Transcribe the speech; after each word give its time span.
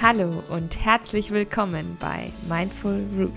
Hallo 0.00 0.42
und 0.48 0.82
herzlich 0.86 1.30
willkommen 1.30 1.98
bei 2.00 2.32
Mindful 2.48 3.04
Root. 3.18 3.32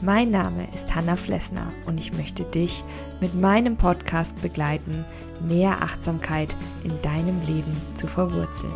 Mein 0.00 0.30
Name 0.30 0.66
ist 0.74 0.94
Hanna 0.94 1.16
Flessner 1.16 1.70
und 1.84 2.00
ich 2.00 2.14
möchte 2.14 2.44
dich 2.44 2.82
mit 3.20 3.34
meinem 3.34 3.76
Podcast 3.76 4.40
begleiten, 4.40 5.04
mehr 5.46 5.82
Achtsamkeit 5.82 6.56
in 6.82 7.02
deinem 7.02 7.38
Leben 7.42 7.76
zu 7.96 8.06
verwurzeln. 8.06 8.72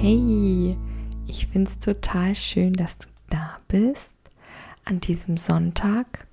Hey, 0.00 0.78
ich 1.26 1.46
finde 1.48 1.68
es 1.68 1.78
total 1.78 2.34
schön, 2.34 2.72
dass 2.72 2.96
du 2.96 3.08
da 3.28 3.58
bist 3.68 4.17
an 4.88 5.00
diesem 5.00 5.36
Sonntag 5.36 6.26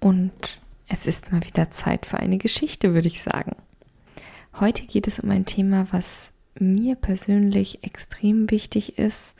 und 0.00 0.60
es 0.88 1.06
ist 1.06 1.32
mal 1.32 1.44
wieder 1.44 1.70
Zeit 1.70 2.06
für 2.06 2.18
eine 2.18 2.38
Geschichte, 2.38 2.94
würde 2.94 3.08
ich 3.08 3.22
sagen. 3.22 3.56
Heute 4.60 4.86
geht 4.86 5.06
es 5.06 5.20
um 5.20 5.30
ein 5.30 5.46
Thema, 5.46 5.86
was 5.90 6.32
mir 6.58 6.96
persönlich 6.96 7.84
extrem 7.84 8.50
wichtig 8.50 8.98
ist, 8.98 9.36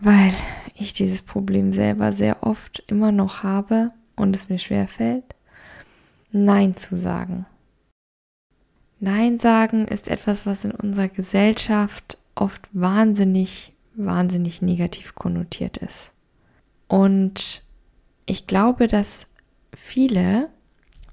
weil 0.00 0.32
ich 0.74 0.92
dieses 0.92 1.22
Problem 1.22 1.72
selber 1.72 2.12
sehr 2.12 2.42
oft 2.42 2.84
immer 2.86 3.12
noch 3.12 3.42
habe 3.42 3.92
und 4.16 4.36
es 4.36 4.48
mir 4.48 4.58
schwer 4.58 4.88
fällt, 4.88 5.24
Nein 6.30 6.76
zu 6.76 6.96
sagen. 6.96 7.46
Nein 9.00 9.38
sagen 9.38 9.86
ist 9.88 10.08
etwas, 10.08 10.44
was 10.44 10.64
in 10.64 10.72
unserer 10.72 11.08
Gesellschaft 11.08 12.18
oft 12.34 12.68
wahnsinnig, 12.72 13.72
wahnsinnig 13.94 14.60
negativ 14.60 15.14
konnotiert 15.14 15.78
ist. 15.78 16.12
Und 16.88 17.62
ich 18.26 18.46
glaube, 18.46 18.88
dass 18.88 19.26
viele, 19.74 20.48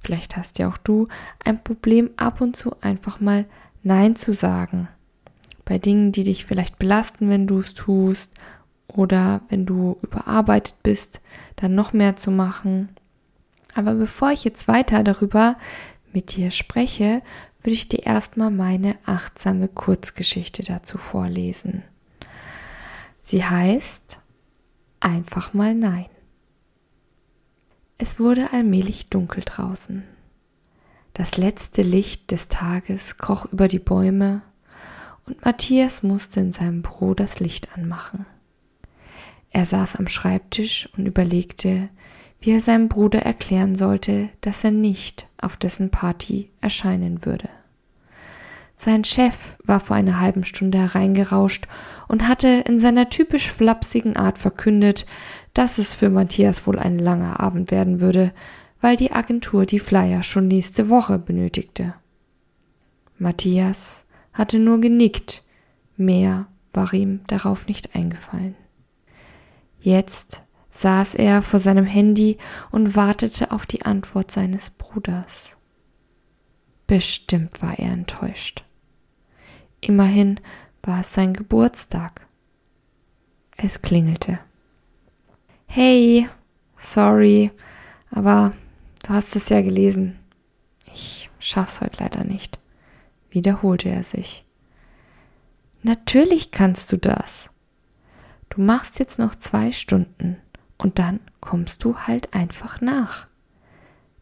vielleicht 0.01 0.37
hast 0.37 0.57
ja 0.59 0.69
auch 0.69 0.77
du, 0.77 1.07
ein 1.43 1.63
Problem 1.63 2.09
ab 2.17 2.41
und 2.41 2.55
zu 2.55 2.75
einfach 2.81 3.19
mal 3.19 3.45
Nein 3.83 4.15
zu 4.15 4.33
sagen. 4.33 4.87
Bei 5.65 5.77
Dingen, 5.77 6.11
die 6.11 6.23
dich 6.23 6.45
vielleicht 6.45 6.79
belasten, 6.79 7.29
wenn 7.29 7.47
du 7.47 7.59
es 7.59 7.73
tust, 7.73 8.31
oder 8.87 9.41
wenn 9.49 9.65
du 9.65 9.97
überarbeitet 10.01 10.75
bist, 10.83 11.21
dann 11.55 11.75
noch 11.75 11.93
mehr 11.93 12.15
zu 12.15 12.31
machen. 12.31 12.89
Aber 13.73 13.93
bevor 13.95 14.31
ich 14.31 14.43
jetzt 14.43 14.67
weiter 14.67 15.03
darüber 15.03 15.57
mit 16.13 16.35
dir 16.35 16.51
spreche, 16.51 17.21
würde 17.61 17.73
ich 17.73 17.89
dir 17.89 18.05
erstmal 18.05 18.51
meine 18.51 18.95
achtsame 19.05 19.67
Kurzgeschichte 19.67 20.63
dazu 20.63 20.97
vorlesen. 20.97 21.83
Sie 23.23 23.43
heißt 23.43 24.19
Einfach 25.15 25.53
mal 25.53 25.73
Nein. 25.73 26.07
Es 27.97 28.19
wurde 28.19 28.51
allmählich 28.51 29.07
dunkel 29.07 29.43
draußen. 29.45 30.03
Das 31.13 31.37
letzte 31.37 31.83
Licht 31.83 32.31
des 32.31 32.49
Tages 32.49 33.15
kroch 33.15 33.45
über 33.45 33.69
die 33.69 33.79
Bäume 33.79 34.41
und 35.25 35.45
Matthias 35.45 36.03
musste 36.03 36.41
in 36.41 36.51
seinem 36.51 36.81
Büro 36.81 37.13
das 37.13 37.39
Licht 37.39 37.77
anmachen. 37.77 38.25
Er 39.51 39.65
saß 39.65 39.95
am 39.95 40.09
Schreibtisch 40.09 40.89
und 40.97 41.05
überlegte, 41.05 41.87
wie 42.41 42.51
er 42.51 42.59
seinem 42.59 42.89
Bruder 42.89 43.21
erklären 43.21 43.75
sollte, 43.75 44.27
dass 44.41 44.65
er 44.65 44.71
nicht 44.71 45.29
auf 45.37 45.55
dessen 45.55 45.91
Party 45.91 46.51
erscheinen 46.59 47.25
würde. 47.25 47.47
Sein 48.77 49.03
Chef 49.03 49.57
war 49.63 49.79
vor 49.79 49.95
einer 49.95 50.19
halben 50.19 50.43
Stunde 50.43 50.77
hereingerauscht 50.77 51.67
und 52.07 52.27
hatte 52.27 52.47
in 52.67 52.79
seiner 52.79 53.09
typisch 53.09 53.49
flapsigen 53.49 54.15
Art 54.15 54.37
verkündet, 54.37 55.05
dass 55.53 55.77
es 55.77 55.93
für 55.93 56.09
Matthias 56.09 56.67
wohl 56.67 56.77
ein 56.77 56.99
langer 56.99 57.39
Abend 57.39 57.71
werden 57.71 58.01
würde, 58.01 58.33
weil 58.81 58.97
die 58.97 59.11
Agentur 59.11 59.65
die 59.65 59.79
Flyer 59.79 60.23
schon 60.23 60.47
nächste 60.47 60.89
Woche 60.89 61.17
benötigte. 61.17 61.95
Matthias 63.17 64.05
hatte 64.33 64.59
nur 64.59 64.81
genickt, 64.81 65.43
mehr 65.95 66.47
war 66.73 66.93
ihm 66.93 67.21
darauf 67.27 67.67
nicht 67.67 67.95
eingefallen. 67.95 68.55
Jetzt 69.79 70.41
saß 70.71 71.15
er 71.15 71.41
vor 71.41 71.59
seinem 71.59 71.85
Handy 71.85 72.37
und 72.71 72.95
wartete 72.95 73.51
auf 73.51 73.65
die 73.65 73.83
Antwort 73.83 74.29
seines 74.29 74.69
Bruders. 74.69 75.54
Bestimmt 76.87 77.61
war 77.61 77.77
er 77.79 77.91
enttäuscht. 77.91 78.63
Immerhin 79.81 80.39
war 80.83 81.01
es 81.01 81.13
sein 81.13 81.33
Geburtstag. 81.33 82.27
Es 83.57 83.81
klingelte. 83.81 84.39
Hey, 85.65 86.29
sorry, 86.77 87.51
aber 88.11 88.53
du 89.03 89.09
hast 89.09 89.35
es 89.35 89.49
ja 89.49 89.61
gelesen. 89.61 90.19
Ich 90.93 91.29
schaff's 91.39 91.81
heute 91.81 92.03
leider 92.03 92.23
nicht, 92.23 92.59
wiederholte 93.29 93.89
er 93.89 94.03
sich. 94.03 94.45
Natürlich 95.83 96.51
kannst 96.51 96.91
du 96.91 96.97
das. 96.97 97.49
Du 98.49 98.61
machst 98.61 98.99
jetzt 98.99 99.19
noch 99.19 99.35
zwei 99.35 99.71
Stunden 99.71 100.37
und 100.77 100.99
dann 100.99 101.19
kommst 101.41 101.83
du 101.83 101.97
halt 101.97 102.33
einfach 102.33 102.81
nach. 102.81 103.27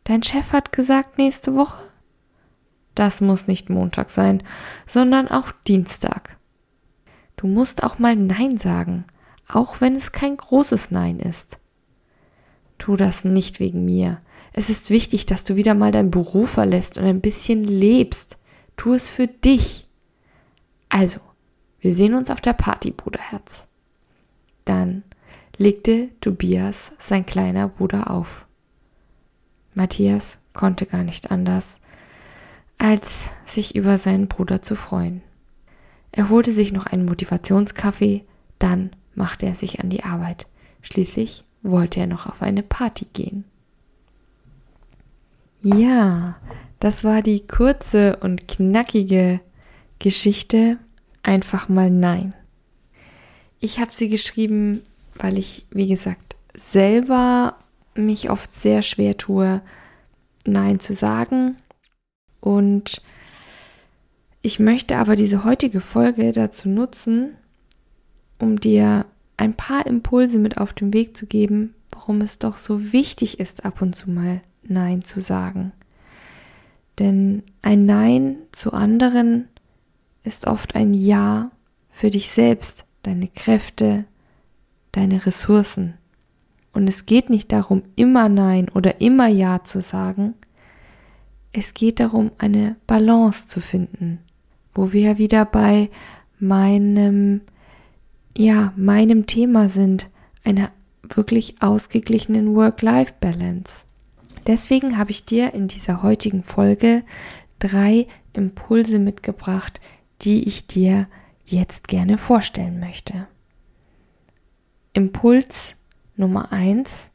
Dein 0.03 0.24
Chef 0.24 0.51
hat 0.51 0.72
gesagt 0.72 1.18
nächste 1.18 1.56
Woche. 1.56 1.81
Das 2.96 3.22
muss 3.22 3.48
nicht 3.48 3.70
Montag 3.70 4.09
sein, 4.09 4.44
sondern 4.86 5.28
auch 5.28 5.52
Dienstag. 5.68 6.38
Du 7.36 7.48
musst 7.48 7.84
auch 7.84 8.00
mal 8.00 8.16
Nein 8.16 8.58
sagen, 8.58 9.06
auch 9.48 9.81
wenn 9.81 9.96
es 9.96 10.12
kein 10.12 10.38
großes 10.38 10.92
Nein 10.92 11.20
ist. 11.20 11.59
Tu 12.78 12.96
das 12.96 13.24
nicht 13.24 13.59
wegen 13.59 13.86
mir. 13.86 14.22
Es 14.52 14.70
ist 14.70 14.90
wichtig, 14.90 15.26
dass 15.26 15.44
du 15.44 15.56
wieder 15.56 15.74
mal 15.74 15.92
dein 15.92 16.12
Büro 16.12 16.46
verlässt 16.46 16.98
und 16.98 17.06
ein 17.06 17.22
bisschen 17.22 17.64
lebst. 17.64 18.38
Tu 18.78 18.94
es 18.94 19.10
für 19.10 19.28
dich. 19.28 19.88
Also, 20.90 21.20
wir 21.80 21.96
sehen 21.96 22.14
uns 22.14 22.30
auf 22.30 22.42
der 22.42 22.54
Party, 22.54 22.92
Bruderherz. 22.92 23.68
Dann 24.66 25.04
legte 25.58 26.10
Tobias 26.22 26.92
sein 27.00 27.25
kleiner 27.25 27.68
Bruder 27.68 28.12
auf. 28.12 28.46
Matthias 29.74 30.40
konnte 30.54 30.86
gar 30.86 31.04
nicht 31.04 31.31
anders, 31.31 31.80
als 32.84 33.30
sich 33.46 33.76
über 33.76 33.98
seinen 33.98 34.28
Bruder 34.28 34.62
zu 34.62 34.76
freuen. 34.76 35.22
Er 36.12 36.28
holte 36.28 36.52
sich 36.52 36.74
noch 36.74 36.86
einen 36.86 37.06
Motivationskaffee, 37.06 38.26
dann 38.60 38.92
machte 39.16 39.46
er 39.46 39.56
sich 39.56 39.80
an 39.80 39.90
die 39.90 40.04
Arbeit. 40.04 40.48
Schließlich 40.82 41.46
wollte 41.62 42.02
er 42.02 42.08
noch 42.08 42.26
auf 42.28 42.42
eine 42.42 42.62
Party 42.62 43.08
gehen. 43.14 43.46
Ja, 45.62 46.36
das 46.82 47.06
war 47.06 47.22
die 47.22 47.48
kurze 47.48 48.18
und 48.18 48.50
knackige 48.50 49.40
Geschichte 50.00 50.78
Einfach 51.26 51.70
mal 51.70 51.90
Nein. 51.90 52.34
Ich 53.62 53.80
habe 53.80 53.94
sie 53.94 54.10
geschrieben, 54.10 54.82
weil 55.16 55.38
ich, 55.38 55.66
wie 55.72 55.88
gesagt, 55.88 56.36
selber 56.62 57.56
mich 57.96 58.30
oft 58.30 58.54
sehr 58.54 58.82
schwer 58.82 59.16
tue, 59.16 59.62
Nein 60.46 60.82
zu 60.82 60.94
sagen 60.94 61.56
und 62.44 63.02
ich 64.42 64.59
möchte 64.59 64.98
aber 64.98 65.16
diese 65.16 65.46
heutige 65.46 65.80
Folge 65.80 66.34
dazu 66.34 66.68
nutzen, 66.68 67.38
um 68.38 68.59
dir 68.59 69.06
ein 69.38 69.54
paar 69.54 69.88
Impulse 69.88 70.40
mit 70.40 70.58
auf 70.58 70.74
den 70.74 70.94
Weg 70.94 71.16
zu 71.16 71.26
geben, 71.26 71.74
warum 71.92 72.20
es 72.20 72.40
doch 72.40 72.58
so 72.58 72.92
wichtig 72.92 73.40
ist, 73.40 73.64
ab 73.64 73.81
und 73.81 73.96
zu 73.96 74.12
mal 74.12 74.42
Nein 74.62 75.04
zu 75.04 75.22
sagen. 75.22 75.72
Denn 77.00 77.44
ein 77.62 77.86
Nein 77.86 78.36
zu 78.52 78.74
anderen 78.74 79.48
ist 80.25 80.46
oft 80.46 80.75
ein 80.75 80.94
Ja 80.94 81.50
für 81.90 82.10
dich 82.10 82.30
selbst, 82.30 82.84
deine 83.04 83.30
Kräfte, 83.30 84.04
deine 84.92 85.25
Ressourcen. 85.25 85.94
Und 86.74 86.90
es 86.90 87.06
geht 87.06 87.30
nicht 87.30 87.54
darum, 87.54 87.84
immer 87.95 88.28
Nein 88.28 88.68
oder 88.68 89.00
immer 89.00 89.28
Ja 89.28 89.63
zu 89.63 89.81
sagen, 89.81 90.34
es 91.54 91.74
geht 91.76 92.00
darum, 92.00 92.32
eine 92.40 92.76
Balance 92.88 93.48
zu 93.48 93.62
finden, 93.62 94.20
wo 94.74 94.92
wir 94.92 95.18
wieder 95.20 95.46
bei 95.46 95.90
meinem, 96.40 97.42
ja, 98.36 98.74
meinem 98.76 99.28
Thema 99.28 99.70
sind, 99.70 100.10
einer 100.44 100.72
wirklich 101.04 101.62
ausgeglichenen 101.62 102.56
Work-Life-Balance. 102.56 103.86
Deswegen 104.48 104.98
habe 104.98 105.12
ich 105.12 105.26
dir 105.26 105.54
in 105.54 105.68
dieser 105.68 106.02
heutigen 106.02 106.44
Folge 106.44 107.04
drei 107.60 108.08
Impulse 108.34 109.00
mitgebracht, 109.00 109.80
die 110.22 110.44
ich 110.48 110.68
dir 110.68 111.08
jetzt 111.46 111.88
gerne 111.88 112.18
vorstellen 112.18 112.80
möchte. 112.80 113.28
Impuls 114.94 115.76
Nummer 116.16 116.52
eins: 116.52 117.10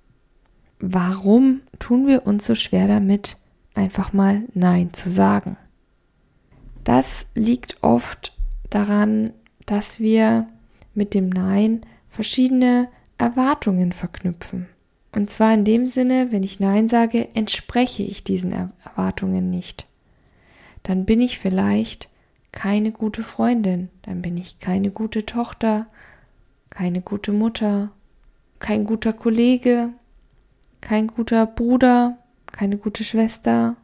Warum 0.78 1.60
tun 1.78 2.06
wir 2.06 2.26
uns 2.26 2.46
so 2.46 2.54
schwer 2.54 2.88
damit, 2.88 3.36
einfach 3.78 4.12
mal 4.12 4.42
Nein 4.54 4.92
zu 4.92 5.08
sagen. 5.08 5.56
Das 6.84 7.26
liegt 7.34 7.78
oft 7.82 8.36
daran, 8.70 9.32
dass 9.66 10.00
wir 10.00 10.48
mit 10.94 11.14
dem 11.14 11.28
Nein 11.28 11.82
verschiedene 12.10 12.88
Erwartungen 13.18 13.92
verknüpfen. 13.92 14.66
Und 15.12 15.30
zwar 15.30 15.54
in 15.54 15.64
dem 15.64 15.86
Sinne, 15.86 16.32
wenn 16.32 16.42
ich 16.42 16.60
Nein 16.60 16.88
sage, 16.88 17.28
entspreche 17.34 18.02
ich 18.02 18.24
diesen 18.24 18.52
Erwartungen 18.52 19.48
nicht. 19.48 19.86
Dann 20.82 21.04
bin 21.04 21.20
ich 21.20 21.38
vielleicht 21.38 22.08
keine 22.52 22.92
gute 22.92 23.22
Freundin, 23.22 23.90
dann 24.02 24.22
bin 24.22 24.36
ich 24.36 24.58
keine 24.58 24.90
gute 24.90 25.24
Tochter, 25.24 25.86
keine 26.70 27.00
gute 27.00 27.32
Mutter, 27.32 27.90
kein 28.58 28.84
guter 28.84 29.12
Kollege, 29.12 29.90
kein 30.80 31.06
guter 31.06 31.46
Bruder, 31.46 32.18
keine 32.58 32.76
gute 32.76 33.04
Schwester. 33.04 33.76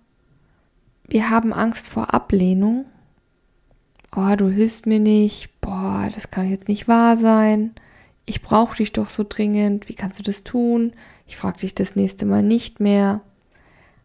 Wir 1.07 1.31
haben 1.31 1.53
Angst 1.53 1.89
vor 1.89 2.13
Ablehnung. 2.13 2.87
Oh, 4.17 4.35
du 4.37 4.49
hilfst 4.49 4.87
mir 4.87 4.99
nicht. 4.99 5.61
Boah, 5.61 6.09
das 6.13 6.33
kann 6.33 6.51
jetzt 6.51 6.67
nicht 6.67 6.89
wahr 6.89 7.17
sein. 7.17 7.77
Ich 8.27 8.43
brauche 8.43 8.79
dich 8.79 8.91
doch 8.91 9.11
so 9.11 9.25
dringend. 9.29 9.89
Wie 9.89 9.95
kannst 9.95 10.19
du 10.19 10.25
das 10.25 10.43
tun? 10.43 10.93
Ich 11.29 11.37
frage 11.37 11.61
dich 11.61 11.77
das 11.77 11.95
nächste 11.95 12.27
Mal 12.27 12.43
nicht 12.43 12.81
mehr. 12.81 13.21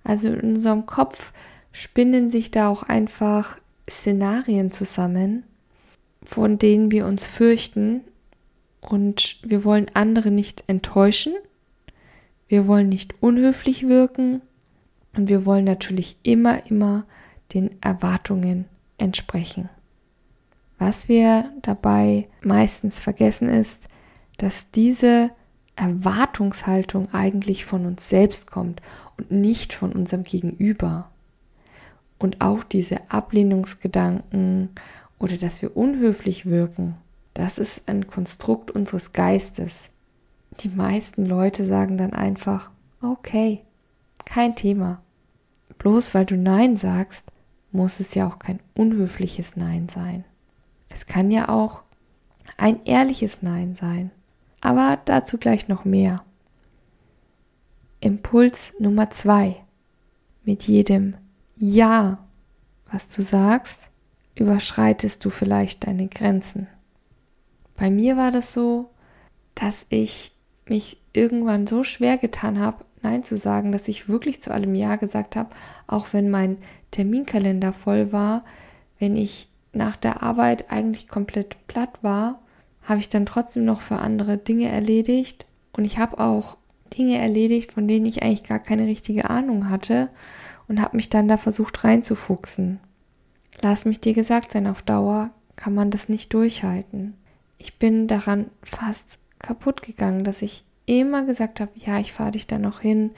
Also 0.03 0.27
in 0.27 0.53
unserem 0.53 0.85
Kopf 0.85 1.33
spinnen 1.71 2.29
sich 2.29 2.51
da 2.51 2.69
auch 2.69 2.83
einfach 2.83 3.57
Szenarien 3.89 4.69
zusammen, 4.69 5.45
von 6.23 6.59
denen 6.59 6.91
wir 6.91 7.07
uns 7.07 7.25
fürchten 7.25 8.01
und 8.81 9.39
wir 9.41 9.63
wollen 9.63 9.87
andere 9.95 10.29
nicht 10.29 10.63
enttäuschen, 10.67 11.33
wir 12.47 12.67
wollen 12.67 12.89
nicht 12.89 13.15
unhöflich 13.19 13.87
wirken 13.87 14.41
und 15.15 15.29
wir 15.29 15.45
wollen 15.45 15.65
natürlich 15.65 16.17
immer, 16.23 16.65
immer 16.67 17.05
den 17.53 17.81
Erwartungen 17.81 18.65
entsprechen. 18.97 19.69
Was 20.77 21.09
wir 21.09 21.51
dabei 21.61 22.27
meistens 22.41 23.01
vergessen 23.01 23.49
ist, 23.49 23.87
dass 24.37 24.71
diese 24.71 25.31
Erwartungshaltung 25.75 27.13
eigentlich 27.13 27.65
von 27.65 27.85
uns 27.85 28.09
selbst 28.09 28.51
kommt 28.51 28.81
und 29.17 29.31
nicht 29.31 29.73
von 29.73 29.91
unserem 29.93 30.23
Gegenüber. 30.23 31.09
Und 32.17 32.41
auch 32.41 32.63
diese 32.63 33.09
Ablehnungsgedanken 33.09 34.69
oder 35.19 35.37
dass 35.37 35.61
wir 35.61 35.75
unhöflich 35.75 36.45
wirken, 36.45 36.95
das 37.33 37.57
ist 37.57 37.83
ein 37.87 38.07
Konstrukt 38.07 38.71
unseres 38.71 39.13
Geistes. 39.13 39.89
Die 40.59 40.69
meisten 40.69 41.25
Leute 41.25 41.65
sagen 41.65 41.97
dann 41.97 42.13
einfach, 42.13 42.71
okay, 43.01 43.61
kein 44.29 44.55
Thema. 44.55 45.01
Bloß 45.79 46.13
weil 46.13 46.25
du 46.25 46.37
Nein 46.37 46.77
sagst, 46.77 47.23
muss 47.71 47.99
es 47.99 48.13
ja 48.13 48.27
auch 48.27 48.39
kein 48.39 48.59
unhöfliches 48.75 49.55
Nein 49.55 49.89
sein. 49.93 50.23
Es 50.87 51.05
kann 51.07 51.31
ja 51.31 51.49
auch 51.49 51.81
ein 52.57 52.85
ehrliches 52.85 53.41
Nein 53.41 53.75
sein. 53.79 54.11
Aber 54.61 54.99
dazu 55.05 55.37
gleich 55.37 55.67
noch 55.67 55.83
mehr. 55.83 56.23
Impuls 58.01 58.73
Nummer 58.79 59.09
zwei. 59.09 59.63
Mit 60.43 60.63
jedem 60.63 61.15
Ja, 61.55 62.19
was 62.91 63.07
du 63.13 63.21
sagst, 63.21 63.89
überschreitest 64.35 65.25
du 65.25 65.29
vielleicht 65.29 65.87
deine 65.87 66.07
Grenzen. 66.07 66.67
Bei 67.75 67.89
mir 67.89 68.15
war 68.15 68.31
das 68.31 68.53
so, 68.53 68.89
dass 69.55 69.85
ich 69.89 70.35
mich 70.65 71.01
irgendwann 71.13 71.65
so 71.67 71.83
schwer 71.83 72.17
getan 72.17 72.59
habe, 72.59 72.85
Nein 73.01 73.23
zu 73.23 73.37
sagen, 73.37 73.71
dass 73.71 73.87
ich 73.87 74.09
wirklich 74.09 74.41
zu 74.41 74.51
allem 74.51 74.75
Ja 74.75 74.95
gesagt 74.95 75.35
habe, 75.35 75.49
auch 75.87 76.07
wenn 76.11 76.29
mein 76.29 76.57
Terminkalender 76.91 77.73
voll 77.73 78.11
war, 78.11 78.43
wenn 78.99 79.15
ich 79.15 79.49
nach 79.73 79.95
der 79.97 80.23
Arbeit 80.23 80.71
eigentlich 80.71 81.07
komplett 81.07 81.55
platt 81.67 81.91
war, 82.01 82.41
habe 82.83 82.99
ich 82.99 83.09
dann 83.09 83.25
trotzdem 83.25 83.65
noch 83.65 83.81
für 83.81 83.97
andere 83.97 84.37
Dinge 84.37 84.69
erledigt 84.69 85.45
und 85.73 85.85
ich 85.85 85.97
habe 85.97 86.19
auch 86.19 86.57
Dinge 86.97 87.17
erledigt, 87.19 87.71
von 87.73 87.87
denen 87.87 88.05
ich 88.05 88.23
eigentlich 88.23 88.43
gar 88.43 88.59
keine 88.59 88.87
richtige 88.87 89.29
Ahnung 89.29 89.69
hatte 89.69 90.09
und 90.67 90.81
habe 90.81 90.97
mich 90.97 91.09
dann 91.09 91.27
da 91.27 91.37
versucht 91.37 91.83
reinzufuchsen. 91.83 92.79
Lass 93.61 93.85
mich 93.85 93.99
dir 93.99 94.13
gesagt 94.13 94.51
sein, 94.51 94.67
auf 94.67 94.81
Dauer 94.81 95.29
kann 95.55 95.75
man 95.75 95.91
das 95.91 96.09
nicht 96.09 96.33
durchhalten 96.33 97.13
ich 97.59 97.77
bin 97.77 98.07
daran 98.07 98.49
fast 98.63 99.19
kaputt 99.37 99.83
gegangen, 99.83 100.23
dass 100.23 100.41
ich 100.41 100.63
immer 100.97 101.23
gesagt 101.23 101.59
habe, 101.59 101.71
ja, 101.75 101.99
ich 101.99 102.13
fahre 102.13 102.31
dich 102.31 102.47
da 102.47 102.57
noch 102.57 102.79
hin, 102.79 103.11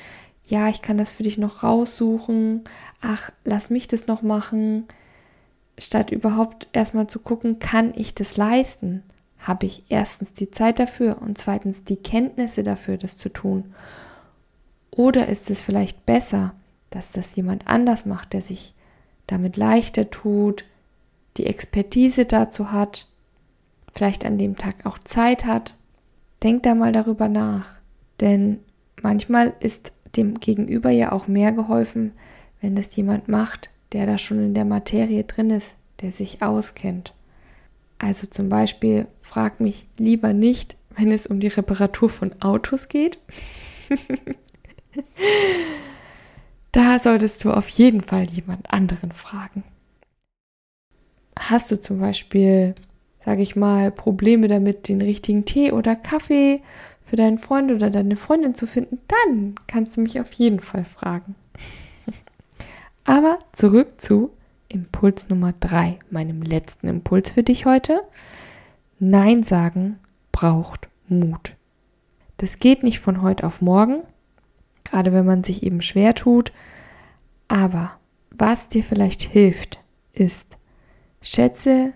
ja, 0.45 0.67
ich 0.67 0.81
kann 0.81 0.97
das 0.97 1.11
für 1.11 1.23
dich 1.23 1.37
noch 1.37 1.63
raussuchen, 1.63 2.63
ach, 3.01 3.31
lass 3.45 3.69
mich 3.69 3.87
das 3.87 4.07
noch 4.07 4.21
machen, 4.21 4.85
statt 5.77 6.11
überhaupt 6.11 6.67
erstmal 6.73 7.07
zu 7.07 7.19
gucken, 7.19 7.59
kann 7.59 7.93
ich 7.95 8.13
das 8.13 8.37
leisten? 8.37 9.03
Habe 9.39 9.65
ich 9.65 9.85
erstens 9.89 10.33
die 10.33 10.51
Zeit 10.51 10.79
dafür 10.79 11.21
und 11.21 11.37
zweitens 11.37 11.83
die 11.83 11.95
Kenntnisse 11.95 12.63
dafür, 12.63 12.97
das 12.97 13.17
zu 13.17 13.29
tun? 13.29 13.73
Oder 14.91 15.27
ist 15.27 15.49
es 15.49 15.61
vielleicht 15.61 16.05
besser, 16.05 16.53
dass 16.89 17.11
das 17.11 17.35
jemand 17.35 17.67
anders 17.67 18.05
macht, 18.05 18.33
der 18.33 18.41
sich 18.41 18.73
damit 19.25 19.55
leichter 19.55 20.09
tut, 20.09 20.65
die 21.37 21.45
Expertise 21.45 22.25
dazu 22.25 22.71
hat 22.71 23.07
vielleicht 23.93 24.25
an 24.25 24.37
dem 24.37 24.55
Tag 24.55 24.85
auch 24.85 24.99
Zeit 24.99 25.45
hat, 25.45 25.75
denk 26.43 26.63
da 26.63 26.75
mal 26.75 26.91
darüber 26.91 27.29
nach. 27.29 27.81
Denn 28.19 28.59
manchmal 29.01 29.53
ist 29.59 29.93
dem 30.15 30.39
Gegenüber 30.39 30.89
ja 30.89 31.11
auch 31.11 31.27
mehr 31.27 31.51
geholfen, 31.51 32.13
wenn 32.59 32.75
das 32.75 32.95
jemand 32.95 33.27
macht, 33.27 33.69
der 33.91 34.05
da 34.05 34.17
schon 34.17 34.39
in 34.39 34.53
der 34.53 34.65
Materie 34.65 35.23
drin 35.23 35.49
ist, 35.49 35.73
der 36.01 36.11
sich 36.11 36.41
auskennt. 36.41 37.13
Also 37.97 38.27
zum 38.27 38.49
Beispiel 38.49 39.07
frag 39.21 39.59
mich 39.59 39.87
lieber 39.97 40.33
nicht, 40.33 40.75
wenn 40.95 41.11
es 41.11 41.27
um 41.27 41.39
die 41.39 41.47
Reparatur 41.47 42.09
von 42.09 42.33
Autos 42.41 42.87
geht. 42.89 43.19
da 46.71 46.99
solltest 46.99 47.43
du 47.43 47.51
auf 47.51 47.69
jeden 47.69 48.01
Fall 48.01 48.23
jemand 48.23 48.71
anderen 48.71 49.11
fragen. 49.11 49.63
Hast 51.37 51.71
du 51.71 51.79
zum 51.79 51.99
Beispiel 51.99 52.75
sage 53.25 53.41
ich 53.41 53.55
mal, 53.55 53.91
Probleme 53.91 54.47
damit, 54.47 54.87
den 54.87 55.01
richtigen 55.01 55.45
Tee 55.45 55.71
oder 55.71 55.95
Kaffee 55.95 56.61
für 57.05 57.15
deinen 57.15 57.37
Freund 57.37 57.71
oder 57.71 57.89
deine 57.89 58.15
Freundin 58.15 58.55
zu 58.55 58.67
finden, 58.67 58.99
dann 59.07 59.55
kannst 59.67 59.97
du 59.97 60.01
mich 60.01 60.19
auf 60.19 60.31
jeden 60.33 60.59
Fall 60.59 60.85
fragen. 60.85 61.35
Aber 63.03 63.39
zurück 63.51 63.99
zu 63.99 64.31
Impuls 64.69 65.27
Nummer 65.27 65.53
drei, 65.59 65.99
meinem 66.09 66.41
letzten 66.41 66.87
Impuls 66.87 67.31
für 67.31 67.43
dich 67.43 67.65
heute. 67.65 68.01
Nein 68.99 69.43
sagen 69.43 69.99
braucht 70.31 70.87
Mut. 71.09 71.55
Das 72.37 72.59
geht 72.59 72.81
nicht 72.81 72.99
von 72.99 73.21
heute 73.21 73.45
auf 73.45 73.61
morgen, 73.61 74.03
gerade 74.83 75.11
wenn 75.11 75.25
man 75.25 75.43
sich 75.43 75.63
eben 75.63 75.81
schwer 75.81 76.15
tut. 76.15 76.53
Aber 77.47 77.91
was 78.31 78.69
dir 78.69 78.83
vielleicht 78.83 79.21
hilft, 79.21 79.79
ist, 80.13 80.57
schätze 81.21 81.93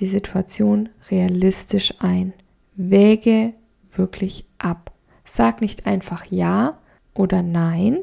die 0.00 0.06
Situation 0.06 0.88
realistisch 1.10 1.94
ein. 2.00 2.32
Wäge 2.74 3.52
wirklich 3.92 4.46
ab. 4.58 4.92
Sag 5.24 5.60
nicht 5.60 5.86
einfach 5.86 6.24
ja 6.26 6.78
oder 7.14 7.42
nein, 7.42 7.98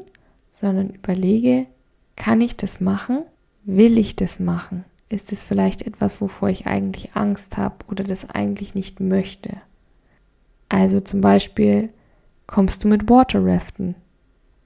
sondern 0.48 0.90
überlege, 0.90 1.66
kann 2.16 2.40
ich 2.40 2.56
das 2.56 2.80
machen? 2.80 3.22
Will 3.64 3.98
ich 3.98 4.16
das 4.16 4.38
machen? 4.38 4.84
Ist 5.08 5.32
es 5.32 5.44
vielleicht 5.44 5.82
etwas, 5.82 6.20
wovor 6.20 6.48
ich 6.48 6.66
eigentlich 6.66 7.14
Angst 7.14 7.56
habe 7.56 7.76
oder 7.88 8.04
das 8.04 8.30
eigentlich 8.30 8.74
nicht 8.74 9.00
möchte? 9.00 9.56
Also 10.68 11.00
zum 11.00 11.20
Beispiel 11.20 11.90
kommst 12.46 12.84
du 12.84 12.88
mit 12.88 13.08
Water 13.08 13.44
Raften 13.44 13.94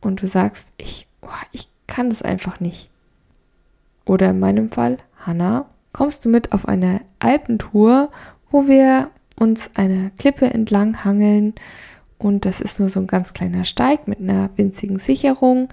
und 0.01 0.23
du 0.23 0.27
sagst, 0.27 0.69
ich, 0.77 1.07
oh, 1.23 1.29
ich 1.53 1.69
kann 1.87 2.11
das 2.11 2.23
einfach 2.23 2.61
nicht. 2.61 2.91
Oder 4.05 4.31
in 4.31 4.41
meinem 4.41 4.71
Fall, 4.71 4.99
Hannah, 5.25 5.69
kommst 5.93 6.25
du 6.25 6.29
mit 6.29 6.53
auf 6.53 6.67
eine 6.67 7.01
Alpentour, 7.19 8.11
wo 8.51 8.67
wir 8.67 9.11
uns 9.39 9.71
eine 9.75 10.11
Klippe 10.19 10.47
entlang 10.47 11.05
hangeln 11.05 11.55
und 12.19 12.45
das 12.45 12.61
ist 12.61 12.79
nur 12.79 12.89
so 12.89 13.01
ein 13.01 13.07
ganz 13.07 13.33
kleiner 13.33 13.65
Steig 13.65 14.07
mit 14.07 14.21
einer 14.21 14.51
winzigen 14.57 14.99
Sicherung. 14.99 15.69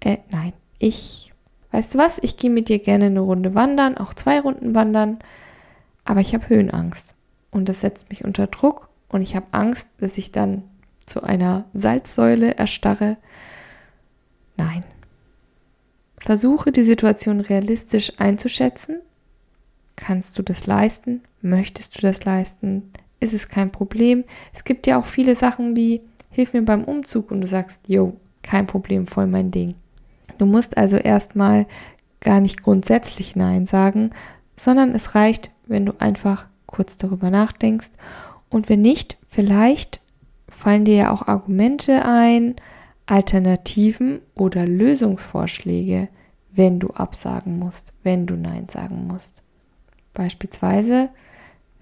Äh, 0.00 0.18
nein, 0.30 0.52
ich, 0.78 1.32
weißt 1.72 1.94
du 1.94 1.98
was, 1.98 2.18
ich 2.22 2.36
gehe 2.36 2.50
mit 2.50 2.68
dir 2.68 2.78
gerne 2.78 3.06
eine 3.06 3.20
Runde 3.20 3.54
wandern, 3.54 3.98
auch 3.98 4.14
zwei 4.14 4.40
Runden 4.40 4.74
wandern, 4.74 5.18
aber 6.04 6.20
ich 6.20 6.34
habe 6.34 6.48
Höhenangst 6.48 7.14
und 7.50 7.68
das 7.68 7.80
setzt 7.80 8.08
mich 8.10 8.24
unter 8.24 8.46
Druck 8.46 8.88
und 9.08 9.22
ich 9.22 9.36
habe 9.36 9.46
Angst, 9.52 9.88
dass 9.98 10.18
ich 10.18 10.32
dann 10.32 10.64
zu 11.04 11.22
einer 11.22 11.66
Salzsäule 11.74 12.56
erstarre. 12.56 13.16
Nein. 14.56 14.84
Versuche 16.16 16.72
die 16.72 16.84
Situation 16.84 17.40
realistisch 17.40 18.14
einzuschätzen 18.18 19.00
Kannst 20.06 20.38
du 20.38 20.42
das 20.42 20.66
leisten? 20.66 21.22
Möchtest 21.40 21.96
du 21.96 22.02
das 22.02 22.26
leisten? 22.26 22.90
Ist 23.20 23.32
es 23.32 23.48
kein 23.48 23.72
Problem? 23.72 24.24
Es 24.52 24.64
gibt 24.64 24.86
ja 24.86 24.98
auch 24.98 25.06
viele 25.06 25.34
Sachen 25.34 25.76
wie, 25.76 26.02
hilf 26.28 26.52
mir 26.52 26.60
beim 26.60 26.84
Umzug 26.84 27.30
und 27.30 27.40
du 27.40 27.46
sagst, 27.46 27.80
yo, 27.88 28.12
kein 28.42 28.66
Problem, 28.66 29.06
voll 29.06 29.26
mein 29.26 29.50
Ding. 29.50 29.76
Du 30.36 30.44
musst 30.44 30.76
also 30.76 30.98
erstmal 30.98 31.64
gar 32.20 32.42
nicht 32.42 32.62
grundsätzlich 32.62 33.34
Nein 33.34 33.64
sagen, 33.64 34.10
sondern 34.56 34.94
es 34.94 35.14
reicht, 35.14 35.52
wenn 35.64 35.86
du 35.86 35.94
einfach 35.98 36.48
kurz 36.66 36.98
darüber 36.98 37.30
nachdenkst 37.30 37.88
und 38.50 38.68
wenn 38.68 38.82
nicht, 38.82 39.16
vielleicht 39.30 40.02
fallen 40.50 40.84
dir 40.84 40.96
ja 40.96 41.12
auch 41.12 41.28
Argumente 41.28 42.04
ein, 42.04 42.56
Alternativen 43.06 44.20
oder 44.34 44.66
Lösungsvorschläge, 44.66 46.08
wenn 46.52 46.78
du 46.78 46.90
absagen 46.90 47.58
musst, 47.58 47.94
wenn 48.02 48.26
du 48.26 48.36
Nein 48.36 48.68
sagen 48.68 49.06
musst. 49.06 49.40
Beispielsweise, 50.14 51.10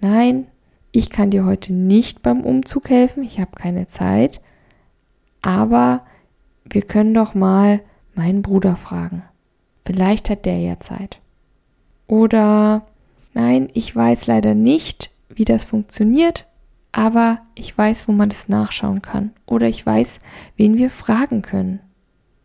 nein, 0.01 0.47
ich 0.91 1.11
kann 1.11 1.31
dir 1.31 1.45
heute 1.45 1.73
nicht 1.73 2.23
beim 2.23 2.41
Umzug 2.41 2.91
helfen, 2.91 3.23
ich 3.23 3.39
habe 3.39 3.53
keine 3.55 3.89
Zeit, 3.89 4.41
aber 5.41 6.03
wir 6.65 6.83
können 6.83 7.15
doch 7.15 7.35
mal 7.35 7.81
meinen 8.15 8.43
Bruder 8.43 8.77
fragen. 8.77 9.23
Vielleicht 9.85 10.31
hat 10.31 10.45
der 10.45 10.59
ja 10.59 10.81
Zeit. 10.81 11.19
Oder 12.07 12.87
nein, 13.35 13.69
ich 13.75 13.95
weiß 13.95 14.27
leider 14.27 14.55
nicht, 14.55 15.11
wie 15.29 15.45
das 15.45 15.65
funktioniert, 15.65 16.47
aber 16.93 17.41
ich 17.55 17.77
weiß, 17.77 18.07
wo 18.07 18.13
man 18.13 18.29
das 18.29 18.49
nachschauen 18.49 19.03
kann. 19.03 19.33
Oder 19.47 19.69
ich 19.69 19.85
weiß, 19.85 20.21
wen 20.57 20.77
wir 20.77 20.91
fragen 20.91 21.43
können. 21.43 21.81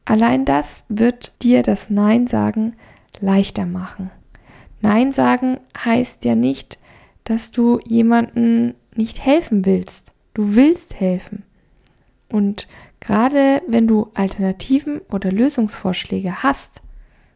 Allein 0.06 0.46
das 0.46 0.86
wird 0.88 1.44
dir 1.44 1.63
das 1.63 1.89
Nein 1.89 2.27
sagen 2.27 2.75
leichter 3.20 3.65
machen. 3.65 4.10
Nein 4.81 5.12
sagen 5.12 5.60
heißt 5.77 6.24
ja 6.25 6.36
nicht, 6.36 6.79
dass 7.24 7.51
du 7.51 7.79
jemanden 7.84 8.75
nicht 8.96 9.24
helfen 9.24 9.65
willst. 9.65 10.13
Du 10.34 10.55
willst 10.55 11.00
helfen. 11.00 11.43
Und 12.29 12.67
gerade 13.00 13.62
wenn 13.67 13.88
du 13.88 14.12
Alternativen 14.13 15.01
oder 15.10 15.31
Lösungsvorschläge 15.31 16.43
hast, 16.43 16.81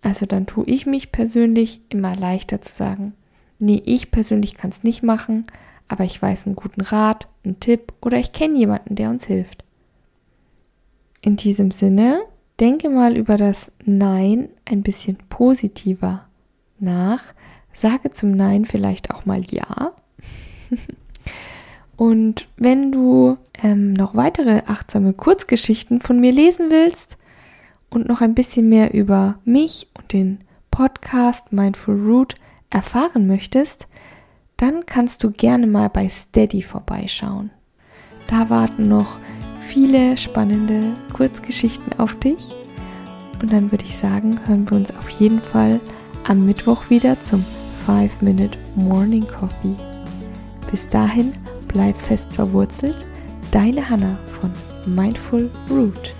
also 0.01 0.25
dann 0.25 0.45
tue 0.45 0.65
ich 0.65 0.85
mich 0.85 1.11
persönlich 1.11 1.81
immer 1.89 2.15
leichter 2.15 2.61
zu 2.61 2.73
sagen, 2.73 3.13
nee, 3.59 3.81
ich 3.85 4.11
persönlich 4.11 4.55
kann 4.55 4.71
es 4.71 4.83
nicht 4.83 5.03
machen, 5.03 5.45
aber 5.87 6.03
ich 6.03 6.21
weiß 6.21 6.47
einen 6.47 6.55
guten 6.55 6.81
Rat, 6.81 7.27
einen 7.43 7.59
Tipp 7.59 7.93
oder 8.01 8.17
ich 8.17 8.31
kenne 8.31 8.57
jemanden, 8.57 8.95
der 8.95 9.09
uns 9.09 9.25
hilft. 9.25 9.63
In 11.21 11.35
diesem 11.35 11.71
Sinne, 11.71 12.21
denke 12.59 12.89
mal 12.89 13.15
über 13.15 13.37
das 13.37 13.71
Nein 13.85 14.49
ein 14.65 14.81
bisschen 14.81 15.17
positiver 15.29 16.27
nach. 16.81 17.23
Sage 17.73 18.11
zum 18.11 18.31
Nein 18.31 18.65
vielleicht 18.65 19.11
auch 19.11 19.25
mal 19.25 19.41
Ja. 19.49 19.93
Und 21.97 22.47
wenn 22.57 22.91
du 22.91 23.37
ähm, 23.61 23.93
noch 23.93 24.15
weitere 24.15 24.63
achtsame 24.65 25.13
Kurzgeschichten 25.13 26.01
von 26.01 26.19
mir 26.19 26.31
lesen 26.31 26.71
willst 26.71 27.17
und 27.91 28.07
noch 28.07 28.21
ein 28.21 28.33
bisschen 28.33 28.69
mehr 28.69 28.93
über 28.93 29.37
mich 29.45 29.87
und 29.95 30.11
den 30.11 30.39
Podcast 30.71 31.51
Mindful 31.51 32.01
Root 32.01 32.35
erfahren 32.71 33.27
möchtest, 33.27 33.87
dann 34.57 34.85
kannst 34.87 35.23
du 35.23 35.29
gerne 35.29 35.67
mal 35.67 35.89
bei 35.89 36.09
Steady 36.09 36.63
vorbeischauen. 36.63 37.51
Da 38.27 38.49
warten 38.49 38.87
noch 38.87 39.19
viele 39.59 40.17
spannende 40.17 40.95
Kurzgeschichten 41.13 41.99
auf 41.99 42.15
dich. 42.15 42.49
Und 43.41 43.51
dann 43.51 43.71
würde 43.71 43.85
ich 43.85 43.97
sagen, 43.97 44.39
hören 44.47 44.69
wir 44.69 44.77
uns 44.77 44.95
auf 44.95 45.09
jeden 45.09 45.41
Fall 45.41 45.79
am 46.25 46.45
Mittwoch 46.45 46.89
wieder 46.89 47.21
zum 47.23 47.45
5-Minute 47.87 48.57
Morning 48.75 49.25
Coffee. 49.27 49.75
Bis 50.69 50.87
dahin 50.89 51.33
bleib 51.67 51.97
fest 51.97 52.31
verwurzelt. 52.31 52.97
Deine 53.51 53.89
Hanna 53.89 54.17
von 54.39 54.51
Mindful 54.85 55.49
Root. 55.69 56.13